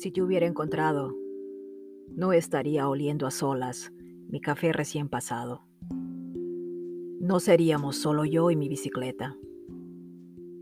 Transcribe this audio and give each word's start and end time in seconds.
Si 0.00 0.10
te 0.10 0.22
hubiera 0.22 0.46
encontrado, 0.46 1.14
no 2.08 2.32
estaría 2.32 2.88
oliendo 2.88 3.26
a 3.26 3.30
solas 3.30 3.92
mi 4.30 4.40
café 4.40 4.72
recién 4.72 5.10
pasado. 5.10 5.60
No 7.20 7.38
seríamos 7.38 7.96
solo 7.96 8.24
yo 8.24 8.50
y 8.50 8.56
mi 8.56 8.70
bicicleta, 8.70 9.36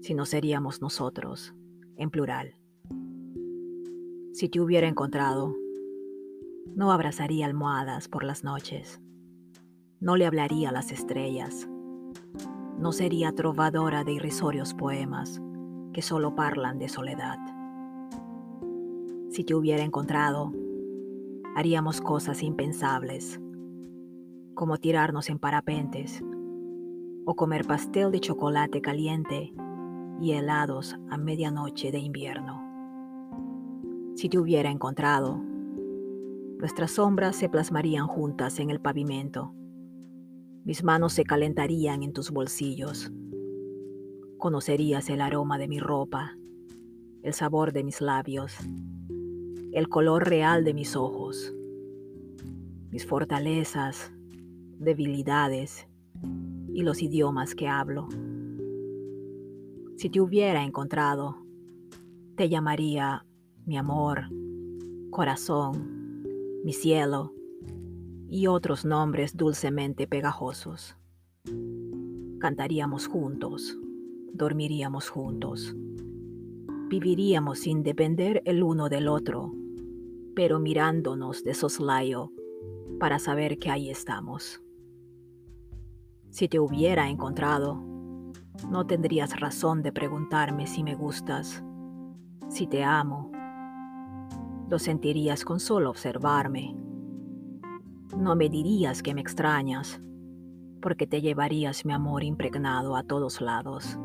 sino 0.00 0.26
seríamos 0.26 0.82
nosotros, 0.82 1.54
en 1.94 2.10
plural. 2.10 2.56
Si 4.32 4.48
te 4.48 4.60
hubiera 4.60 4.88
encontrado, 4.88 5.54
no 6.74 6.90
abrazaría 6.90 7.46
almohadas 7.46 8.08
por 8.08 8.24
las 8.24 8.42
noches, 8.42 9.00
no 10.00 10.16
le 10.16 10.26
hablaría 10.26 10.70
a 10.70 10.72
las 10.72 10.90
estrellas, 10.90 11.68
no 12.76 12.90
sería 12.90 13.30
trovadora 13.30 14.02
de 14.02 14.14
irrisorios 14.14 14.74
poemas 14.74 15.40
que 15.92 16.02
solo 16.02 16.34
parlan 16.34 16.80
de 16.80 16.88
soledad. 16.88 17.38
Si 19.30 19.44
te 19.44 19.54
hubiera 19.54 19.82
encontrado, 19.84 20.52
haríamos 21.54 22.00
cosas 22.00 22.42
impensables, 22.42 23.38
como 24.54 24.78
tirarnos 24.78 25.28
en 25.28 25.38
parapentes 25.38 26.24
o 27.26 27.34
comer 27.36 27.66
pastel 27.66 28.10
de 28.10 28.20
chocolate 28.20 28.80
caliente 28.80 29.52
y 30.18 30.32
helados 30.32 30.96
a 31.10 31.18
medianoche 31.18 31.92
de 31.92 31.98
invierno. 31.98 32.62
Si 34.16 34.30
te 34.30 34.38
hubiera 34.38 34.70
encontrado, 34.70 35.38
nuestras 36.58 36.92
sombras 36.92 37.36
se 37.36 37.50
plasmarían 37.50 38.06
juntas 38.06 38.58
en 38.60 38.70
el 38.70 38.80
pavimento. 38.80 39.52
Mis 40.64 40.82
manos 40.82 41.12
se 41.12 41.24
calentarían 41.24 42.02
en 42.02 42.14
tus 42.14 42.30
bolsillos. 42.30 43.12
Conocerías 44.38 45.10
el 45.10 45.20
aroma 45.20 45.58
de 45.58 45.68
mi 45.68 45.80
ropa, 45.80 46.38
el 47.22 47.34
sabor 47.34 47.74
de 47.74 47.84
mis 47.84 48.00
labios 48.00 48.56
el 49.72 49.88
color 49.88 50.28
real 50.28 50.64
de 50.64 50.74
mis 50.74 50.96
ojos, 50.96 51.52
mis 52.90 53.06
fortalezas, 53.06 54.12
debilidades 54.78 55.86
y 56.72 56.82
los 56.82 57.02
idiomas 57.02 57.54
que 57.54 57.68
hablo. 57.68 58.08
Si 59.96 60.08
te 60.10 60.20
hubiera 60.20 60.62
encontrado, 60.62 61.36
te 62.36 62.48
llamaría 62.48 63.26
mi 63.66 63.76
amor, 63.76 64.28
corazón, 65.10 66.22
mi 66.64 66.72
cielo 66.72 67.34
y 68.28 68.46
otros 68.46 68.84
nombres 68.84 69.36
dulcemente 69.36 70.06
pegajosos. 70.06 70.96
Cantaríamos 72.38 73.06
juntos, 73.06 73.76
dormiríamos 74.32 75.08
juntos 75.08 75.74
viviríamos 76.88 77.60
sin 77.60 77.82
depender 77.82 78.42
el 78.44 78.62
uno 78.62 78.88
del 78.88 79.08
otro, 79.08 79.52
pero 80.34 80.58
mirándonos 80.58 81.44
de 81.44 81.54
soslayo 81.54 82.32
para 82.98 83.18
saber 83.18 83.58
que 83.58 83.70
ahí 83.70 83.90
estamos. 83.90 84.62
Si 86.30 86.48
te 86.48 86.58
hubiera 86.58 87.08
encontrado, 87.08 87.82
no 88.70 88.86
tendrías 88.86 89.38
razón 89.38 89.82
de 89.82 89.92
preguntarme 89.92 90.66
si 90.66 90.82
me 90.82 90.94
gustas, 90.94 91.62
si 92.48 92.66
te 92.66 92.82
amo. 92.82 93.30
Lo 94.68 94.78
sentirías 94.78 95.44
con 95.44 95.60
solo 95.60 95.90
observarme. 95.90 96.76
No 98.16 98.34
me 98.36 98.48
dirías 98.48 99.02
que 99.02 99.14
me 99.14 99.20
extrañas, 99.20 100.00
porque 100.80 101.06
te 101.06 101.20
llevarías 101.20 101.84
mi 101.84 101.92
amor 101.92 102.24
impregnado 102.24 102.96
a 102.96 103.02
todos 103.02 103.40
lados. 103.40 103.98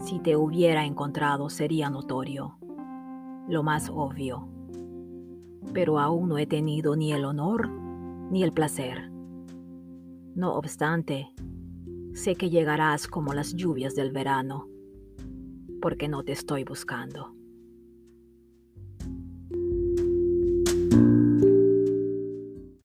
Si 0.00 0.18
te 0.18 0.36
hubiera 0.36 0.84
encontrado 0.84 1.50
sería 1.50 1.90
notorio, 1.90 2.56
lo 3.48 3.62
más 3.62 3.90
obvio. 3.90 4.48
Pero 5.74 5.98
aún 5.98 6.28
no 6.28 6.38
he 6.38 6.46
tenido 6.46 6.96
ni 6.96 7.12
el 7.12 7.24
honor 7.24 7.68
ni 7.68 8.42
el 8.42 8.52
placer. 8.52 9.10
No 10.34 10.54
obstante, 10.54 11.28
sé 12.14 12.34
que 12.34 12.48
llegarás 12.48 13.08
como 13.08 13.34
las 13.34 13.54
lluvias 13.54 13.94
del 13.94 14.10
verano, 14.10 14.68
porque 15.82 16.08
no 16.08 16.22
te 16.22 16.32
estoy 16.32 16.64
buscando. 16.64 17.34